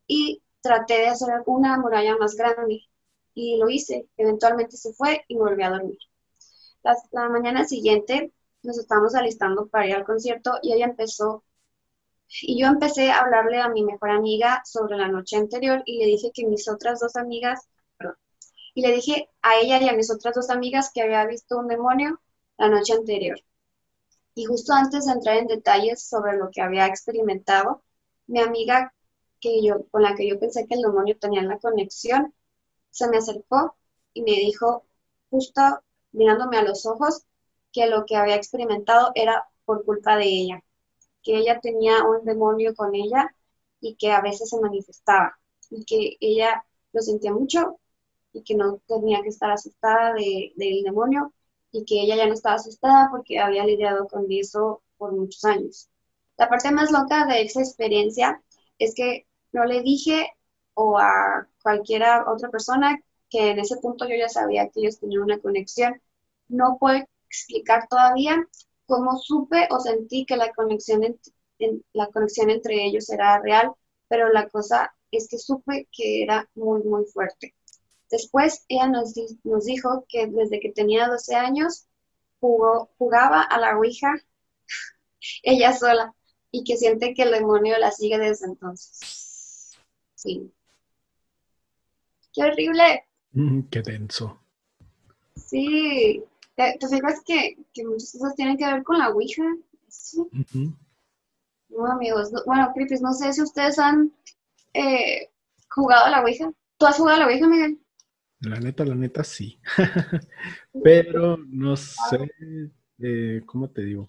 [0.07, 2.81] y traté de hacer una muralla más grande.
[3.35, 4.09] y lo hice.
[4.17, 5.99] Eventualmente se fue y volví a dormir.
[6.83, 11.45] La, mañana siguiente nos estábamos alistando para ir al concierto y ella empezó,
[12.43, 16.07] y yo empecé a hablarle a mi mejor amiga sobre la noche anterior y le
[16.07, 17.69] dije que mis otras dos amigas,
[18.75, 21.69] y le dije a ella y a mis otras dos amigas que había visto un
[21.69, 22.21] demonio
[22.59, 23.39] la noche anterior.
[24.35, 27.83] Y justo antes de entrar en detalles sobre lo que había experimentado,
[28.27, 28.93] mi amiga
[29.91, 32.33] con la que yo pensé que el demonio tenía la conexión,
[32.91, 33.77] se me acercó
[34.15, 34.85] y me dijo,
[35.31, 35.61] justo
[36.13, 37.25] mirándome a los ojos,
[37.73, 40.65] que lo que había experimentado era por culpa de ella,
[41.23, 43.35] que ella tenía un demonio con ella
[43.81, 45.39] y que a veces se manifestaba
[45.71, 47.79] y que ella lo sentía mucho
[48.33, 51.33] y que no tenía que estar asustada de, del demonio
[51.73, 55.89] y que ella ya no estaba asustada porque había lidiado con eso por muchos años.
[56.37, 58.43] La parte más loca de esa experiencia
[58.79, 60.29] es que no le dije
[60.75, 65.23] o a cualquiera otra persona que en ese punto yo ya sabía que ellos tenían
[65.23, 66.01] una conexión.
[66.49, 68.47] No puedo explicar todavía
[68.87, 71.03] cómo supe o sentí que la conexión,
[71.59, 73.73] en, la conexión entre ellos era real,
[74.09, 77.55] pero la cosa es que supe que era muy, muy fuerte.
[78.13, 81.87] Después ella nos, nos dijo que desde que tenía 12 años
[82.41, 84.13] jugó, jugaba a la Ouija
[85.43, 86.15] ella sola
[86.51, 89.79] y que siente que el demonio la sigue desde entonces.
[90.15, 90.53] Sí.
[92.35, 93.07] ¡Qué horrible!
[93.33, 94.39] Mm, qué denso.
[95.35, 96.23] Sí.
[96.55, 99.43] ¿Te, fijas que, muchas cosas tienen que ver con la Ouija?
[99.89, 100.23] Sí.
[101.71, 102.31] No, amigos.
[102.45, 104.13] bueno, Creepies, no sé si ustedes han
[104.75, 105.31] eh,
[105.71, 106.53] jugado a la Ouija.
[106.77, 107.82] ¿Tú has jugado a la Ouija, Miguel?
[108.43, 109.59] La neta, la neta, sí.
[110.85, 112.33] Pero no sé,
[112.99, 114.09] eh, ¿cómo te digo?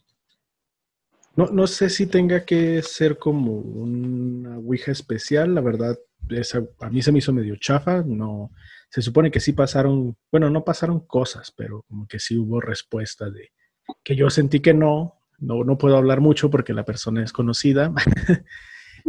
[1.35, 5.97] No, no sé si tenga que ser como una Ouija especial, la verdad,
[6.29, 8.51] esa, a mí se me hizo medio chafa, no,
[8.89, 13.29] se supone que sí pasaron, bueno, no pasaron cosas, pero como que sí hubo respuesta
[13.29, 13.51] de
[14.03, 17.91] que yo sentí que no, no, no puedo hablar mucho porque la persona es conocida,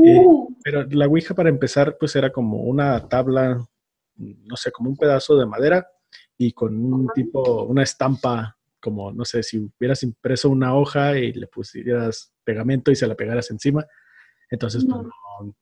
[0.03, 0.57] eh, uh.
[0.63, 3.67] pero la Ouija para empezar pues era como una tabla
[4.17, 5.87] no sé, como un pedazo de madera
[6.37, 11.33] y con un tipo, una estampa, como, no sé, si hubieras impreso una hoja y
[11.33, 13.87] le pusieras pegamento y se la pegaras encima.
[14.51, 15.11] Entonces, pues, no,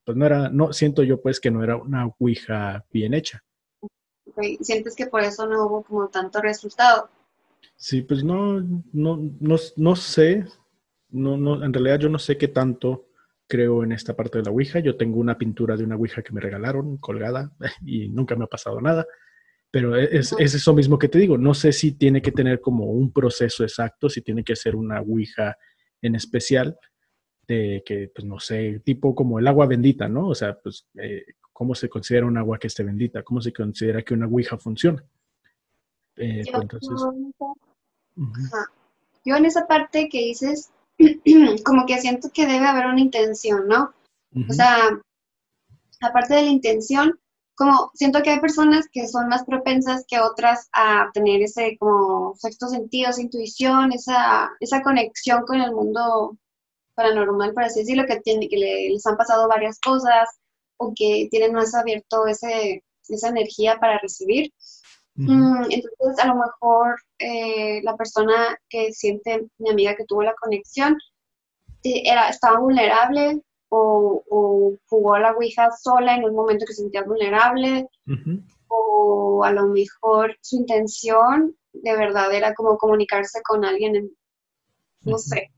[0.04, 3.42] pues no era, no, siento yo pues que no era una Ouija bien hecha.
[4.60, 7.08] ¿Sientes que por eso no hubo como tanto resultado?
[7.76, 8.60] Sí, pues no,
[8.92, 10.44] no, no, no sé,
[11.10, 13.06] no, no, en realidad yo no sé qué tanto
[13.52, 14.78] creo en esta parte de la Ouija.
[14.78, 17.52] Yo tengo una pintura de una Ouija que me regalaron colgada
[17.84, 19.06] y nunca me ha pasado nada.
[19.70, 21.36] Pero e-, es, eso mismo que te digo.
[21.36, 25.02] No sé si tiene que tener como un proceso exacto, si tiene que ser una
[25.02, 25.58] Ouija
[26.00, 26.78] en especial,
[27.46, 30.28] de que, pues no sé, tipo como el agua bendita, ¿no?
[30.28, 33.22] O sea, pues, eh, ¿cómo se considera un agua que esté bendita?
[33.22, 35.04] ¿Cómo se considera que una Ouija funciona?
[36.16, 37.04] Eh, pues, entonces...
[39.26, 40.72] Yo en esa parte que dices,
[41.64, 43.92] como que siento que debe haber una intención, ¿no?
[44.48, 44.88] O sea,
[46.00, 47.18] aparte de la intención,
[47.54, 52.34] como siento que hay personas que son más propensas que otras a tener ese como
[52.36, 56.36] sexto sentido, esa intuición, esa, esa conexión con el mundo
[56.94, 60.28] paranormal, por así decirlo, que, tiene, que les han pasado varias cosas
[60.78, 64.52] o que tienen más abierto ese, esa energía para recibir.
[65.14, 70.34] Mm, entonces, a lo mejor eh, la persona que siente, mi amiga que tuvo la
[70.34, 70.96] conexión,
[71.84, 76.82] eh, era, estaba vulnerable o, jugó a la Ouija sola en un momento que se
[76.82, 77.88] sentía vulnerable,
[78.68, 84.10] o a lo mejor su intención de verdad era como comunicarse con alguien,
[85.02, 85.50] no sé,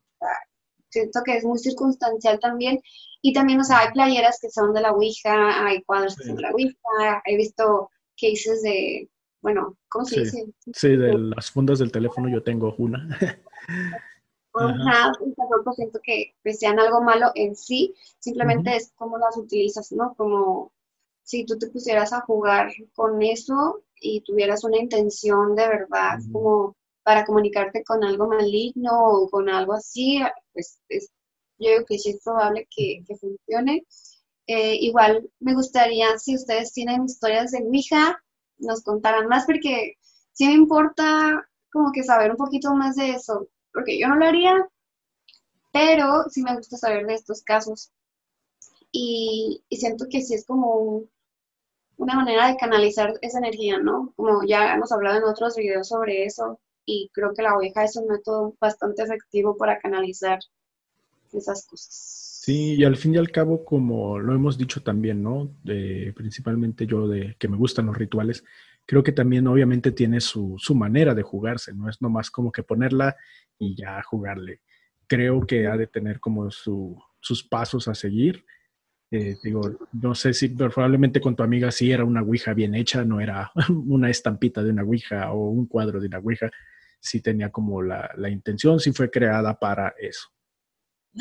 [0.95, 2.81] siento que es muy circunstancial también.
[3.21, 6.37] Y también, o sea, hay playeras que son de la Ouija, hay cuadros que son
[6.37, 9.09] de la Ouija, he visto cases de
[9.45, 10.47] bueno, ¿cómo se dice?
[10.73, 13.07] Sí, de las fundas del teléfono yo tengo una.
[14.55, 20.15] Ajá, tampoco siento que sean algo malo en sí, simplemente es cómo las utilizas, ¿no?
[20.17, 20.73] Como
[21.25, 26.75] si tú te pusieras a jugar con eso y tuvieras una intención de verdad, como
[27.03, 30.23] para comunicarte con algo maligno o con algo así,
[30.55, 31.11] pues es,
[31.59, 33.85] yo creo que sí es probable que, funcione.
[34.47, 38.25] Eh, igual me gustaría, si ustedes tienen historias de Ouija,
[38.59, 39.99] nos contaran más, porque
[40.33, 44.27] sí me importa como que saber un poquito más de eso, porque yo no lo
[44.27, 44.69] haría,
[45.73, 47.91] pero sí me gusta saber de estos casos.
[48.93, 51.03] Y, siento que sí es como
[51.97, 54.13] una manera de canalizar esa energía, ¿no?
[54.17, 57.97] Como ya hemos hablado en otros videos sobre eso, y creo que la oveja es
[57.97, 60.39] un método bastante efectivo para canalizar
[61.33, 62.34] esas cosas.
[62.45, 65.57] Sí, y al fin y al cabo, como lo hemos dicho también, ¿no?
[66.15, 68.45] principalmente yo de que me gustan los rituales,
[68.85, 72.63] creo que también obviamente tiene su, su manera de jugarse, no es nomás como que
[72.63, 73.17] ponerla
[73.59, 74.61] y ya jugarle.
[75.07, 78.45] Creo que ha de tener como su, sus pasos a seguir.
[79.11, 83.07] Eh, digo, no sé si probablemente con tu amiga sí era una Ouija bien hecha,
[83.07, 83.53] no era
[83.87, 86.51] una estampita de una Ouija o un cuadro de una Ouija,
[87.01, 90.29] sí tenía como la, la intención, sí fue creada para eso.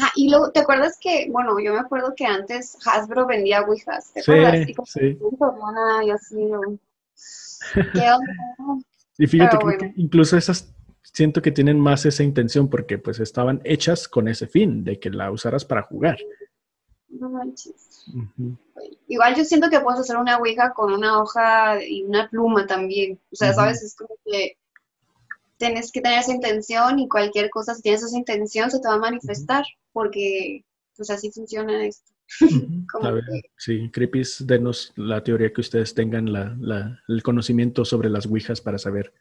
[0.01, 4.11] Ah, y luego, ¿te acuerdas que, bueno, yo me acuerdo que antes Hasbro vendía Ouijas,
[4.13, 4.69] ¿te Sí, acuerdas?
[4.69, 5.17] Y como sí.
[6.05, 6.51] y así.
[9.19, 9.77] Y fíjate bueno.
[9.77, 14.47] que incluso esas siento que tienen más esa intención porque pues estaban hechas con ese
[14.47, 16.17] fin, de que la usaras para jugar.
[17.09, 18.05] No manches.
[19.07, 23.19] Igual yo siento que puedes hacer una ouija con una hoja y una pluma también.
[23.31, 23.53] O sea.
[23.53, 23.83] ¿sabes?
[23.83, 24.57] Es como que
[25.67, 28.95] tienes que tener esa intención y cualquier cosa, si tienes esa intención, se te va
[28.95, 30.63] a manifestar, porque
[30.95, 32.11] pues así funciona esto.
[33.01, 37.85] A ver, que- sí, Creepies, denos la teoría que ustedes tengan, la, la- el conocimiento
[37.85, 39.13] sobre las Ouijas para saber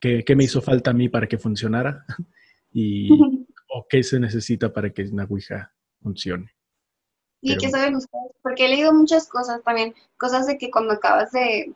[0.00, 2.04] qué, qué me hizo falta a mí para que funcionara
[2.72, 3.08] y
[3.68, 6.50] o qué se necesita para que una Ouija funcione.
[7.40, 8.32] ¿Y Pero- qué saben ustedes?
[8.42, 11.72] Porque he leído muchas cosas también, cosas de que cuando acabas de,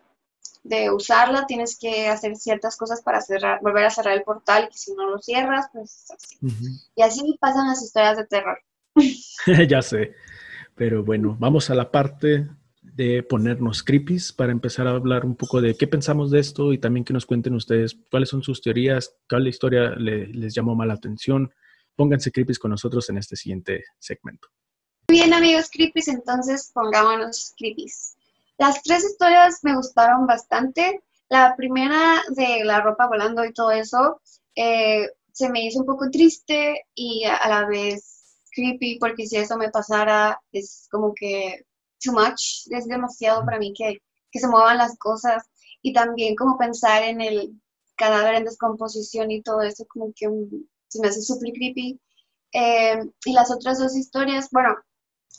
[0.63, 4.69] de usarla tienes que hacer ciertas cosas para cerrar, volver a cerrar el portal, y
[4.73, 6.39] que si no lo cierras, pues así.
[6.95, 8.59] Y así pasan las historias de terror.
[9.69, 10.15] ya sé.
[10.75, 12.49] Pero bueno, vamos a la parte
[12.83, 16.79] de ponernos creepies para empezar a hablar un poco de qué pensamos de esto y
[16.79, 20.89] también que nos cuenten ustedes cuáles son sus teorías, cuál historia le- les llamó más
[20.89, 21.53] la atención.
[21.95, 24.49] Pónganse creepies con nosotros en este siguiente segmento.
[25.09, 28.17] Muy bien, amigos creepies, entonces pongámonos creepies.
[28.59, 31.03] Las tres historias me gustaron bastante.
[31.29, 34.21] La primera de la ropa volando y todo eso
[34.57, 39.57] eh, se me hizo un poco triste y a, la vez creepy porque si eso
[39.57, 41.67] me pasara es como que
[42.03, 43.99] too much, es demasiado para mí que,
[44.33, 45.45] que se muevan las cosas
[45.81, 47.53] y también como pensar en el
[47.95, 52.01] cadáver en descomposición y todo eso como que mm, se me hace súper creepy.
[52.53, 54.75] Eh, y las otras dos historias, bueno,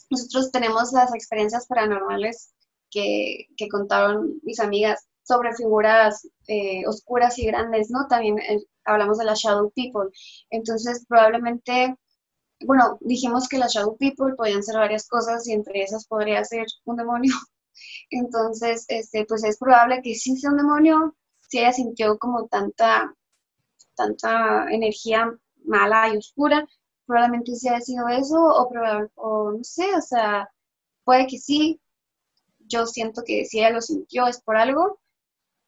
[0.08, 2.54] nosotros tenemos las experiencias paranormales
[2.90, 8.06] que, que contaron mis amigas sobre figuras eh, oscuras y grandes, ¿no?
[8.08, 10.10] También eh, hablamos de las Shadow People.
[10.50, 11.96] Entonces, probablemente,
[12.66, 16.66] bueno, dijimos que las Shadow People podían ser varias cosas y entre esas podría ser
[16.84, 17.32] un demonio.
[18.10, 23.14] Entonces, este, pues es probable que sí sea un demonio, si ella sintió como tanta,
[23.94, 25.32] tanta energía
[25.64, 26.66] mala y oscura,
[27.06, 28.70] probablemente sí haya sido eso, o,
[29.16, 30.48] o no sé, o sea,
[31.04, 31.80] puede que sí.
[32.70, 35.00] Yo siento que si ella lo sintió es por algo.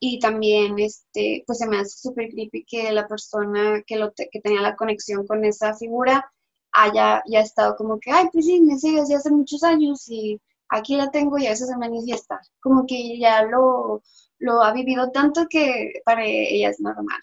[0.01, 4.29] Y también, este, pues se me hace súper creepy que la persona que, lo te-
[4.31, 6.31] que tenía la conexión con esa figura
[6.73, 10.41] haya ya estado como que, ay, pues sí, me sigue desde hace muchos años y
[10.69, 12.41] aquí la tengo y a veces se manifiesta.
[12.61, 14.03] Como que ya lo,
[14.39, 17.21] lo ha vivido tanto que para ella es normal.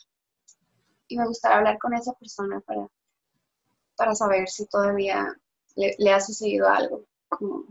[1.09, 2.87] Y me gustaría hablar con esa persona para,
[3.95, 5.27] para saber si todavía
[5.75, 7.05] le, le ha sucedido algo.
[7.29, 7.65] Como,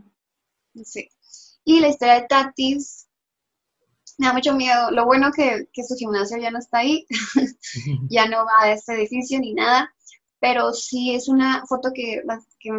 [0.73, 1.09] no sé.
[1.65, 3.07] Y la historia de Tatis,
[4.17, 4.91] me da mucho miedo.
[4.91, 7.05] Lo bueno que, que su gimnasio ya no está ahí,
[8.09, 9.93] ya no va a este edificio ni nada,
[10.39, 12.21] pero sí es una foto que,
[12.59, 12.71] que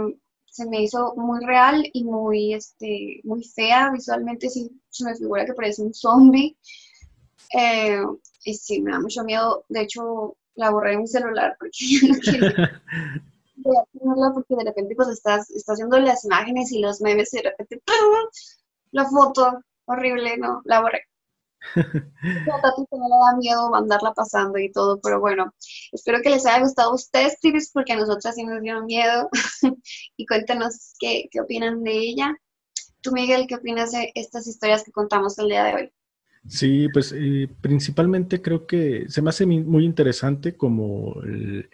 [0.46, 5.46] se me hizo muy real y muy, este, muy fea visualmente, sí, se me figura
[5.46, 6.56] que parece un zombie.
[7.56, 8.02] Eh,
[8.44, 9.64] y sí, me da mucho miedo.
[9.68, 12.82] De hecho, la borré en mi celular porque no quería
[14.34, 17.82] porque de repente pues estás, estás viendo las imágenes y los memes y de repente
[17.84, 18.28] ¡pum!
[18.92, 21.02] La foto horrible, no, la borré.
[22.54, 25.54] A Tati no le da miedo mandarla pasando y todo, pero bueno,
[25.92, 29.28] espero que les haya gustado a ustedes, Tiris, porque a nosotras sí nos dieron miedo.
[30.16, 32.34] y cuéntenos qué, qué opinan de ella.
[33.02, 35.92] Tú, Miguel, ¿qué opinas de estas historias que contamos el día de hoy?
[36.48, 41.68] Sí, pues eh, principalmente creo que se me hace muy interesante como el-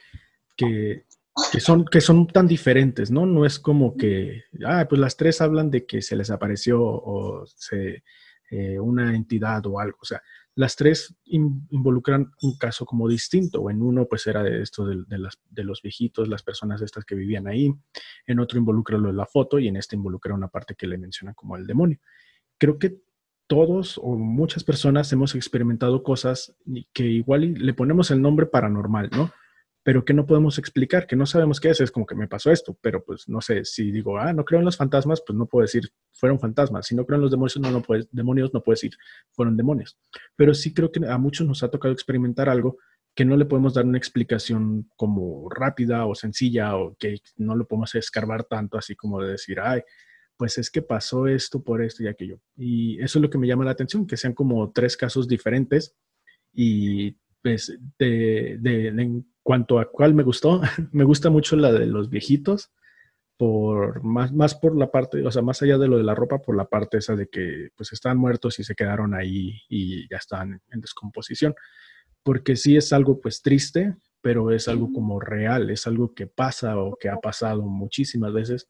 [0.57, 1.05] que,
[1.53, 3.27] que son, que son tan diferentes, ¿no?
[3.27, 7.45] No es como que, ah, pues las tres hablan de que se les apareció o
[7.47, 8.03] se,
[8.51, 9.99] eh, una entidad o algo.
[10.01, 10.23] O sea,
[10.55, 13.61] las tres in- involucran un caso como distinto.
[13.61, 16.81] O en uno, pues era de esto de, de las, de los viejitos, las personas
[16.81, 17.71] estas que vivían ahí.
[18.27, 20.97] En otro involucra lo de la foto y en este involucra una parte que le
[20.97, 21.99] menciona como el demonio.
[22.59, 22.99] Creo que
[23.47, 26.57] todos o muchas personas hemos experimentado cosas
[26.93, 29.31] que igual le ponemos el nombre paranormal, ¿no?
[29.87, 32.51] Pero que no podemos explicar, que no sabemos qué es, es como que me pasó
[32.51, 35.47] esto, pero pues no sé, si digo, ah, no creo en los fantasmas, pues no
[35.47, 38.65] puedo decir, fueron fantasmas, si no creo en los demonios, no, no puedes, demonios, no
[38.65, 38.97] puedo decir,
[39.31, 39.97] fueron demonios.
[40.35, 42.79] Pero sí creo que a muchos nos ha tocado experimentar algo
[43.15, 47.69] que no le podemos dar una explicación como rápida o sencilla o que no lo
[47.69, 49.83] podemos escarbar tanto así como de decir, ay,
[50.37, 52.41] pues es que pasó esto por esto y aquello.
[52.57, 55.95] Y eso es lo que me llama la atención, que sean como tres casos diferentes
[56.53, 60.61] y pues de, de, en cuanto a cuál me gustó,
[60.93, 62.71] me gusta mucho la de los viejitos,
[63.37, 66.39] por más, más por la parte, o sea, más allá de lo de la ropa,
[66.39, 70.17] por la parte esa de que pues están muertos y se quedaron ahí y ya
[70.17, 71.55] están en descomposición.
[72.23, 76.79] Porque sí es algo pues triste, pero es algo como real, es algo que pasa
[76.79, 78.69] o que ha pasado muchísimas veces.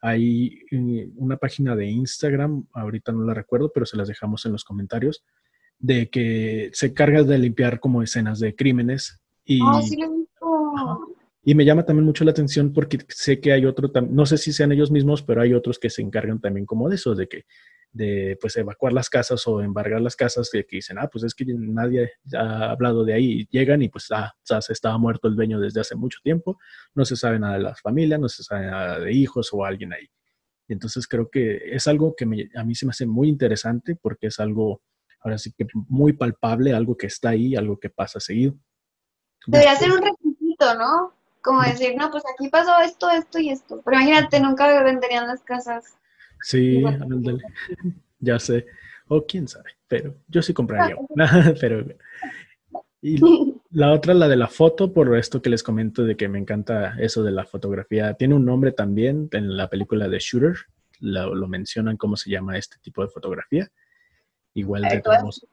[0.00, 4.52] Hay eh, una página de Instagram, ahorita no la recuerdo, pero se las dejamos en
[4.52, 5.24] los comentarios,
[5.78, 9.20] de que se carga de limpiar como escenas de crímenes.
[9.44, 10.24] Y, oh, sí lo
[11.46, 14.52] y me llama también mucho la atención porque sé que hay otro, no sé si
[14.52, 17.44] sean ellos mismos, pero hay otros que se encargan también como de eso, de que
[17.92, 21.34] de pues evacuar las casas o embargar las casas que, que dicen, ah, pues es
[21.34, 25.60] que nadie ha hablado de ahí, llegan y pues ah, se estaba muerto el dueño
[25.60, 26.58] desde hace mucho tiempo,
[26.94, 29.92] no se sabe nada de las familias, no se sabe nada de hijos o alguien
[29.92, 30.08] ahí.
[30.66, 34.40] Entonces creo que es algo que a mí se me hace muy interesante porque es
[34.40, 34.82] algo,
[35.24, 38.54] ahora sí que muy palpable, algo que está ahí, algo que pasa seguido.
[39.46, 41.14] Debería ser un requisito, ¿no?
[41.44, 43.82] como decir, no, pues aquí pasó esto, esto y esto.
[43.84, 45.98] Pero imagínate, nunca venderían las casas.
[46.40, 46.82] Sí,
[48.18, 48.66] ya sé.
[49.08, 50.96] O quién sabe, pero yo sí compraría.
[51.60, 51.84] pero,
[53.02, 53.20] y
[53.70, 56.96] la otra, la de la foto, por esto que les comento de que me encanta
[56.98, 58.14] eso de la fotografía.
[58.14, 60.56] Tiene un nombre también en la película de Shooter.
[61.00, 63.68] Lo, lo mencionan cómo se llama este tipo de fotografía.
[64.54, 65.46] Igual de todos,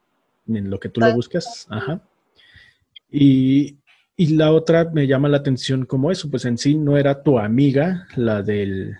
[0.47, 1.67] en lo que tú lo buscas.
[1.69, 2.01] Ajá.
[3.09, 3.77] Y
[4.21, 7.39] y la otra me llama la atención como eso, pues en sí no era tu
[7.39, 8.95] amiga la del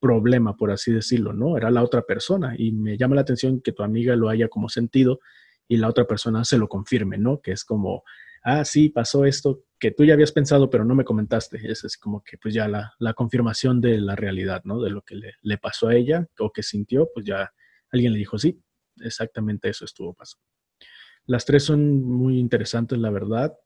[0.00, 1.58] problema, por así decirlo, ¿no?
[1.58, 4.70] Era la otra persona y me llama la atención que tu amiga lo haya como
[4.70, 5.20] sentido
[5.68, 7.42] y la otra persona se lo confirme, ¿no?
[7.42, 8.02] Que es como,
[8.44, 11.60] ah, sí, pasó esto que tú ya habías pensado pero no me comentaste.
[11.70, 14.80] Es así como que pues ya la, la confirmación de la realidad, ¿no?
[14.80, 17.52] De lo que le, le pasó a ella o que sintió, pues ya
[17.90, 18.58] alguien le dijo, sí,
[19.02, 20.46] exactamente eso estuvo pasando.
[21.26, 23.56] Las tres son muy interesantes, la verdad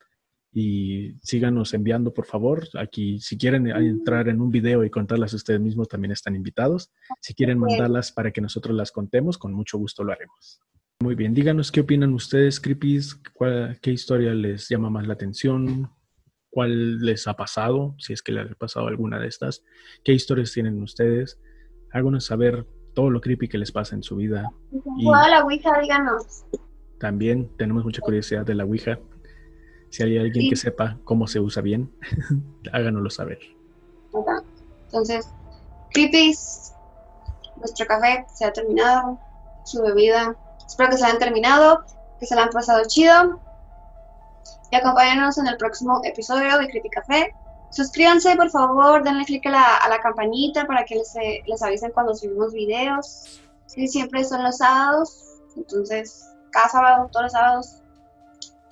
[0.58, 2.66] y síganos enviando, por favor.
[2.78, 6.90] Aquí, si quieren entrar en un video y contarlas ustedes mismos, también están invitados.
[7.20, 10.62] Si quieren mandarlas para que nosotros las contemos, con mucho gusto lo haremos.
[11.00, 13.20] Muy bien, díganos qué opinan ustedes, Creepies,
[13.82, 15.90] ¿Qué historia les llama más la atención?
[16.48, 17.94] ¿Cuál les ha pasado?
[17.98, 19.62] Si es que les ha pasado alguna de estas.
[20.02, 21.38] ¿Qué historias tienen ustedes?
[21.92, 22.66] Háganos saber
[22.96, 24.50] todo lo creepy que les pasa en su vida.
[24.96, 26.46] Y la Ouija, díganos.
[26.98, 28.98] También tenemos mucha curiosidad de la Ouija.
[29.90, 31.92] Si hay alguien que sepa cómo se usa bien,
[32.72, 33.38] háganoslo saber.
[34.86, 35.28] Entonces,
[35.92, 36.72] creepies,
[37.58, 39.20] nuestro café se ha terminado,
[39.66, 40.34] su bebida.
[40.66, 41.84] Espero que se hayan terminado,
[42.18, 43.38] que se la han pasado chido.
[44.70, 47.34] Y acompáñanos en el próximo episodio de Creepy Café.
[47.70, 51.14] Suscríbanse, por favor, denle click a la, campanita para que les,
[51.46, 53.40] les avisen cuando subimos videos.
[53.76, 57.82] Y siempre son los sábados, entonces cada sábado, todos los sábados,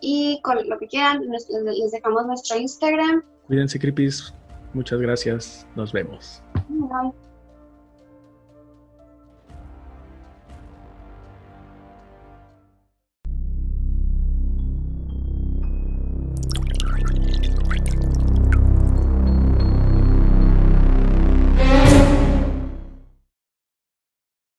[0.01, 1.49] y con lo que quieran, les,
[1.91, 3.23] dejamos nuestro Instagram.
[3.47, 4.35] Cuídense, creepies.
[4.75, 5.67] Muchas gracias.
[5.77, 6.43] Nos vemos.
[6.69, 7.24] Bye.